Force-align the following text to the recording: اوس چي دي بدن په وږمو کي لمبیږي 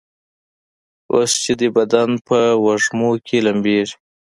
اوس 1.13 1.31
چي 1.43 1.53
دي 1.59 1.69
بدن 1.77 2.09
په 2.27 2.39
وږمو 2.65 3.11
کي 3.27 3.37
لمبیږي 3.45 3.95